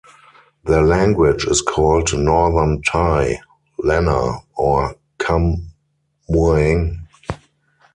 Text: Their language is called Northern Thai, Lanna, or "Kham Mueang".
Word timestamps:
Their 0.63 0.81
language 0.81 1.45
is 1.45 1.61
called 1.61 2.17
Northern 2.17 2.81
Thai, 2.81 3.39
Lanna, 3.77 4.39
or 4.55 4.95
"Kham 5.19 5.73
Mueang". 6.27 7.05